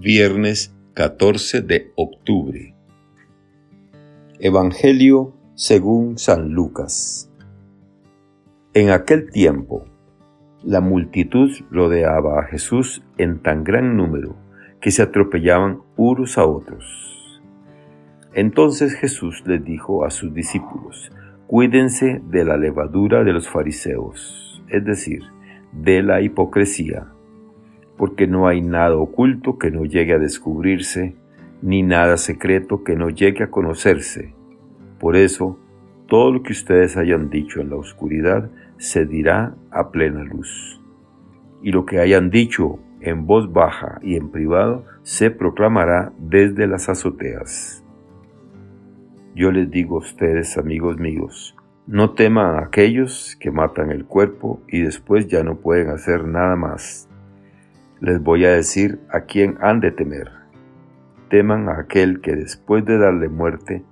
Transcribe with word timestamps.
viernes 0.00 0.72
14 0.94 1.60
de 1.60 1.90
octubre. 1.96 2.72
Evangelio 4.38 5.34
según 5.56 6.18
San 6.18 6.50
Lucas. 6.50 7.32
En 8.74 8.90
aquel 8.90 9.32
tiempo, 9.32 9.86
la 10.62 10.80
multitud 10.80 11.50
rodeaba 11.72 12.38
a 12.38 12.44
Jesús 12.44 13.02
en 13.16 13.42
tan 13.42 13.64
gran 13.64 13.96
número 13.96 14.36
que 14.80 14.92
se 14.92 15.02
atropellaban 15.02 15.80
unos 15.96 16.38
a 16.38 16.46
otros. 16.46 17.42
Entonces 18.34 18.94
Jesús 18.94 19.42
les 19.46 19.64
dijo 19.64 20.04
a 20.04 20.10
sus 20.10 20.32
discípulos, 20.32 21.10
cuídense 21.48 22.22
de 22.30 22.44
la 22.44 22.56
levadura 22.56 23.24
de 23.24 23.32
los 23.32 23.48
fariseos, 23.48 24.62
es 24.68 24.84
decir, 24.84 25.24
de 25.72 26.04
la 26.04 26.20
hipocresía 26.20 27.08
porque 27.98 28.28
no 28.28 28.46
hay 28.46 28.62
nada 28.62 28.96
oculto 28.96 29.58
que 29.58 29.70
no 29.70 29.84
llegue 29.84 30.14
a 30.14 30.18
descubrirse, 30.18 31.16
ni 31.60 31.82
nada 31.82 32.16
secreto 32.16 32.84
que 32.84 32.94
no 32.94 33.10
llegue 33.10 33.42
a 33.42 33.50
conocerse. 33.50 34.32
Por 35.00 35.16
eso, 35.16 35.58
todo 36.06 36.32
lo 36.32 36.42
que 36.42 36.52
ustedes 36.52 36.96
hayan 36.96 37.28
dicho 37.28 37.60
en 37.60 37.70
la 37.70 37.76
oscuridad 37.76 38.50
se 38.78 39.04
dirá 39.04 39.56
a 39.72 39.90
plena 39.90 40.22
luz. 40.22 40.80
Y 41.60 41.72
lo 41.72 41.84
que 41.84 41.98
hayan 41.98 42.30
dicho 42.30 42.78
en 43.00 43.26
voz 43.26 43.52
baja 43.52 43.98
y 44.02 44.14
en 44.14 44.30
privado 44.30 44.84
se 45.02 45.32
proclamará 45.32 46.12
desde 46.18 46.68
las 46.68 46.88
azoteas. 46.88 47.84
Yo 49.34 49.50
les 49.50 49.70
digo 49.70 49.96
a 49.96 50.00
ustedes, 50.00 50.56
amigos 50.56 50.98
míos, 50.98 51.56
no 51.86 52.12
teman 52.14 52.56
a 52.56 52.66
aquellos 52.66 53.36
que 53.40 53.50
matan 53.50 53.90
el 53.90 54.04
cuerpo 54.04 54.62
y 54.68 54.82
después 54.82 55.26
ya 55.26 55.42
no 55.42 55.56
pueden 55.56 55.90
hacer 55.90 56.24
nada 56.24 56.54
más 56.54 57.07
les 58.00 58.22
voy 58.22 58.44
a 58.44 58.52
decir 58.52 59.00
a 59.10 59.22
quién 59.22 59.58
han 59.60 59.80
de 59.80 59.90
temer. 59.90 60.30
Teman 61.30 61.68
a 61.68 61.80
aquel 61.80 62.20
que 62.20 62.36
después 62.36 62.84
de 62.84 62.96
darle 62.98 63.28
muerte 63.28 63.84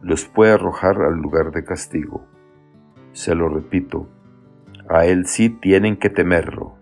los 0.00 0.26
puede 0.26 0.52
arrojar 0.52 1.02
al 1.02 1.16
lugar 1.16 1.50
de 1.50 1.64
castigo. 1.64 2.24
Se 3.12 3.34
lo 3.34 3.48
repito, 3.48 4.08
a 4.88 5.06
él 5.06 5.26
sí 5.26 5.50
tienen 5.50 5.96
que 5.96 6.08
temerlo. 6.08 6.76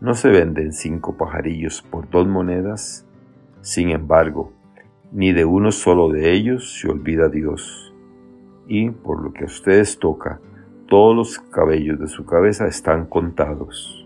No 0.00 0.14
se 0.14 0.28
venden 0.28 0.72
cinco 0.72 1.16
pajarillos 1.16 1.82
por 1.82 2.08
dos 2.08 2.28
monedas, 2.28 3.04
sin 3.60 3.90
embargo, 3.90 4.52
ni 5.10 5.32
de 5.32 5.44
uno 5.44 5.72
solo 5.72 6.08
de 6.08 6.32
ellos 6.32 6.78
se 6.80 6.88
olvida 6.88 7.28
Dios. 7.28 7.92
Y 8.68 8.90
por 8.90 9.22
lo 9.22 9.32
que 9.32 9.42
a 9.42 9.46
ustedes 9.46 9.98
toca, 9.98 10.40
todos 10.86 11.16
los 11.16 11.38
cabellos 11.50 11.98
de 11.98 12.06
su 12.06 12.24
cabeza 12.24 12.68
están 12.68 13.06
contados. 13.06 13.97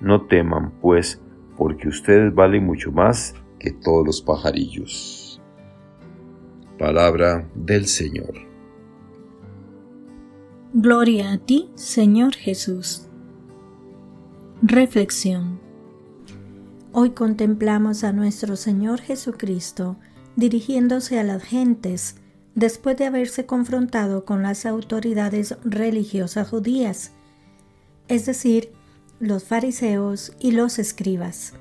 No 0.00 0.26
teman, 0.26 0.72
pues, 0.80 1.20
porque 1.56 1.88
ustedes 1.88 2.34
valen 2.34 2.64
mucho 2.64 2.92
más 2.92 3.34
que 3.58 3.72
todos 3.72 4.06
los 4.06 4.22
pajarillos. 4.22 5.40
Palabra 6.78 7.48
del 7.54 7.86
Señor. 7.86 8.34
Gloria 10.72 11.32
a 11.32 11.38
ti, 11.38 11.70
Señor 11.74 12.34
Jesús. 12.34 13.08
Reflexión. 14.62 15.58
Hoy 16.92 17.10
contemplamos 17.10 18.04
a 18.04 18.12
nuestro 18.12 18.54
Señor 18.56 19.00
Jesucristo 19.00 19.96
dirigiéndose 20.36 21.18
a 21.18 21.24
las 21.24 21.42
gentes 21.42 22.16
después 22.54 22.96
de 22.96 23.06
haberse 23.06 23.46
confrontado 23.46 24.24
con 24.24 24.42
las 24.42 24.66
autoridades 24.66 25.56
religiosas 25.64 26.48
judías, 26.48 27.12
es 28.08 28.26
decir, 28.26 28.70
los 29.20 29.44
fariseos 29.44 30.32
y 30.38 30.52
los 30.52 30.78
escribas. 30.78 31.54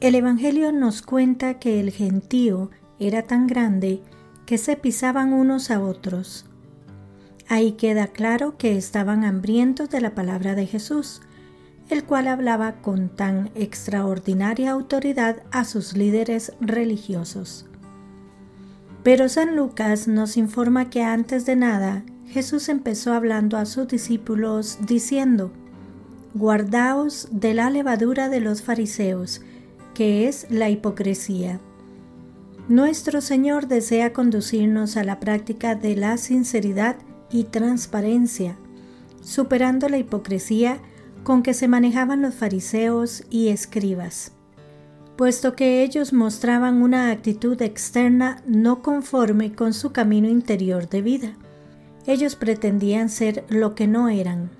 El 0.00 0.14
Evangelio 0.14 0.72
nos 0.72 1.00
cuenta 1.00 1.58
que 1.58 1.80
el 1.80 1.90
gentío 1.90 2.70
era 2.98 3.22
tan 3.22 3.46
grande 3.46 4.02
que 4.44 4.58
se 4.58 4.76
pisaban 4.76 5.32
unos 5.32 5.70
a 5.70 5.80
otros. 5.80 6.44
Ahí 7.48 7.72
queda 7.72 8.08
claro 8.08 8.58
que 8.58 8.76
estaban 8.76 9.24
hambrientos 9.24 9.88
de 9.88 10.00
la 10.00 10.14
palabra 10.14 10.54
de 10.54 10.66
Jesús, 10.66 11.22
el 11.88 12.04
cual 12.04 12.28
hablaba 12.28 12.82
con 12.82 13.08
tan 13.08 13.50
extraordinaria 13.54 14.72
autoridad 14.72 15.42
a 15.50 15.64
sus 15.64 15.96
líderes 15.96 16.52
religiosos. 16.60 17.66
Pero 19.02 19.28
San 19.28 19.56
Lucas 19.56 20.08
nos 20.08 20.36
informa 20.36 20.90
que 20.90 21.02
antes 21.02 21.46
de 21.46 21.56
nada 21.56 22.04
Jesús 22.26 22.68
empezó 22.68 23.14
hablando 23.14 23.56
a 23.56 23.64
sus 23.64 23.86
discípulos 23.86 24.78
diciendo, 24.84 25.52
Guardaos 26.38 27.28
de 27.30 27.54
la 27.54 27.70
levadura 27.70 28.28
de 28.28 28.40
los 28.40 28.60
fariseos, 28.60 29.40
que 29.94 30.28
es 30.28 30.46
la 30.50 30.68
hipocresía. 30.68 31.60
Nuestro 32.68 33.22
Señor 33.22 33.68
desea 33.68 34.12
conducirnos 34.12 34.98
a 34.98 35.04
la 35.04 35.18
práctica 35.18 35.76
de 35.76 35.96
la 35.96 36.18
sinceridad 36.18 36.96
y 37.30 37.44
transparencia, 37.44 38.58
superando 39.22 39.88
la 39.88 39.96
hipocresía 39.96 40.76
con 41.24 41.42
que 41.42 41.54
se 41.54 41.68
manejaban 41.68 42.20
los 42.20 42.34
fariseos 42.34 43.24
y 43.30 43.48
escribas, 43.48 44.32
puesto 45.16 45.56
que 45.56 45.82
ellos 45.82 46.12
mostraban 46.12 46.82
una 46.82 47.12
actitud 47.12 47.62
externa 47.62 48.42
no 48.46 48.82
conforme 48.82 49.54
con 49.54 49.72
su 49.72 49.92
camino 49.92 50.28
interior 50.28 50.86
de 50.86 51.00
vida. 51.00 51.32
Ellos 52.06 52.36
pretendían 52.36 53.08
ser 53.08 53.46
lo 53.48 53.74
que 53.74 53.86
no 53.86 54.10
eran. 54.10 54.50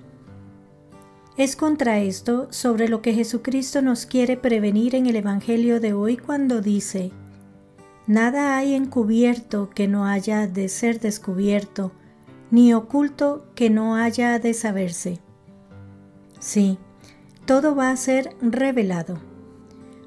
Es 1.37 1.55
contra 1.55 1.99
esto 1.99 2.47
sobre 2.49 2.89
lo 2.89 3.03
que 3.03 3.13
Jesucristo 3.13 3.83
nos 3.83 4.07
quiere 4.07 4.37
prevenir 4.37 4.95
en 4.95 5.05
el 5.05 5.17
Evangelio 5.17 5.79
de 5.79 5.93
hoy 5.93 6.17
cuando 6.17 6.61
dice, 6.61 7.11
Nada 8.07 8.57
hay 8.57 8.73
encubierto 8.73 9.69
que 9.69 9.87
no 9.87 10.07
haya 10.07 10.47
de 10.47 10.67
ser 10.67 10.99
descubierto, 10.99 11.91
ni 12.49 12.73
oculto 12.73 13.45
que 13.53 13.69
no 13.69 13.95
haya 13.95 14.39
de 14.39 14.55
saberse. 14.55 15.19
Sí, 16.39 16.79
todo 17.45 17.75
va 17.75 17.91
a 17.91 17.97
ser 17.97 18.35
revelado. 18.41 19.19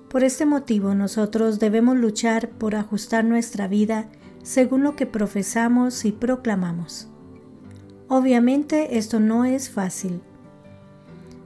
Por 0.08 0.24
este 0.24 0.46
motivo 0.46 0.96
nosotros 0.96 1.60
debemos 1.60 1.96
luchar 1.96 2.48
por 2.48 2.74
ajustar 2.74 3.24
nuestra 3.24 3.68
vida 3.68 4.08
según 4.42 4.82
lo 4.82 4.96
que 4.96 5.06
profesamos 5.06 6.04
y 6.04 6.10
proclamamos. 6.10 7.08
Obviamente 8.08 8.98
esto 8.98 9.20
no 9.20 9.44
es 9.44 9.70
fácil 9.70 10.22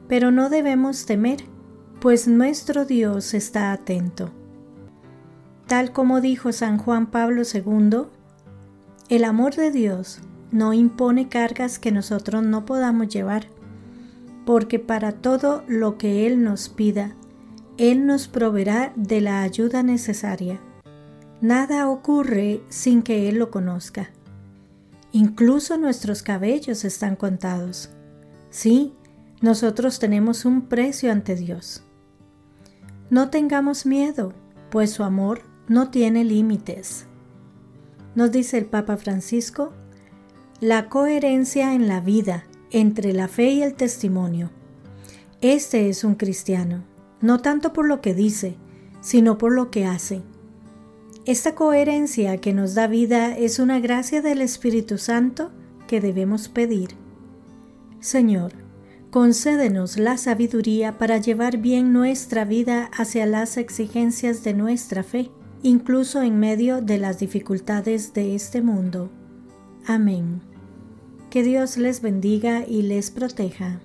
pero 0.09 0.31
no 0.31 0.51
debemos 0.51 1.07
temer, 1.07 1.45
pues 2.01 2.29
nuestro 2.29 2.85
Dios 2.85 3.35
está 3.35 3.73
atento. 3.73 4.31
Tal 5.67 5.93
como 5.93 6.21
dijo 6.21 6.53
San 6.53 6.79
Juan 6.79 7.07
Pablo 7.07 7.43
II, 7.43 8.03
el 9.09 9.25
amor 9.25 9.55
de 9.55 9.71
Dios 9.71 10.21
no 10.51 10.73
impone 10.73 11.29
cargas 11.29 11.79
que 11.79 11.91
nosotros 11.91 12.43
no 12.43 12.65
podamos 12.65 13.09
llevar, 13.09 13.47
porque 14.45 14.79
para 14.79 15.13
todo 15.13 15.65
lo 15.67 15.97
que 15.97 16.27
Él 16.27 16.45
nos 16.45 16.69
pida, 16.69 17.15
Él 17.79 18.07
nos 18.07 18.29
proveerá 18.29 18.93
de 18.95 19.21
la 19.21 19.43
ayuda 19.43 19.83
necesaria. 19.83 20.61
Nada 21.41 21.89
ocurre 21.89 22.63
sin 22.69 23.03
que 23.03 23.29
Él 23.29 23.37
lo 23.37 23.51
conozca. 23.51 24.11
Incluso 25.13 25.77
nuestros 25.77 26.23
cabellos 26.23 26.85
están 26.85 27.17
contados. 27.17 27.91
Sí, 28.51 28.93
nosotros 29.45 29.99
tenemos 29.99 30.47
un 30.47 30.63
precio 30.63 31.13
ante 31.13 31.37
Dios. 31.37 31.83
No 33.11 33.29
tengamos 33.29 33.85
miedo, 33.85 34.33
pues 34.71 34.93
su 34.93 35.03
amor 35.05 35.43
no 35.69 35.91
tiene 35.91 36.25
límites. 36.25 37.05
Nos 38.15 38.33
dice 38.33 38.57
el 38.57 38.65
Papa 38.65 38.97
Francisco, 38.97 39.75
la 40.61 40.89
coherencia 40.89 41.75
en 41.75 41.89
la 41.89 42.01
vida 42.01 42.45
entre 42.71 43.13
la 43.13 43.29
fe 43.29 43.51
y 43.51 43.63
el 43.63 43.75
testimonio. 43.75 44.51
Este 45.43 45.91
es 45.91 46.05
un 46.05 46.15
cristiano, 46.15 46.83
no 47.21 47.41
tanto 47.41 47.75
por 47.75 47.87
lo 47.87 48.01
que 48.01 48.15
dice, 48.15 48.57
sino 49.03 49.37
por 49.37 49.53
lo 49.53 49.71
que 49.71 49.85
hace. 49.85 50.23
Esta 51.27 51.55
coherencia 51.55 52.39
que 52.39 52.55
nos 52.55 52.75
da 52.75 52.87
vida 52.87 53.37
es 53.37 53.59
una 53.59 53.79
gracia 53.79 54.23
del 54.23 54.41
Espíritu 54.41 54.97
Santo 54.97 55.51
que 55.87 56.01
debemos 56.01 56.49
pedir. 56.49 56.97
Señor, 58.01 58.64
concédenos 59.15 59.97
la 59.97 60.17
sabiduría 60.17 60.99
para 60.99 61.19
llevar 61.19 61.59
bien 61.59 61.93
nuestra 61.93 62.45
vida 62.45 62.91
hacia 62.93 63.27
las 63.27 63.59
exigencias 63.59 64.43
de 64.43 64.55
nuestra 64.55 65.05
fe, 65.05 65.31
incluso 65.63 66.21
en 66.21 66.41
medio 66.41 66.83
de 66.83 66.99
las 66.99 67.21
dificultades 67.21 68.13
de 68.13 68.35
este 68.35 68.61
mundo. 68.61 69.13
Amén. 69.87 70.41
Que 71.31 71.45
Dios 71.45 71.77
les 71.77 72.03
bendiga 72.03 72.65
y 72.67 72.83
les 72.83 73.13
proteja. 73.13 73.81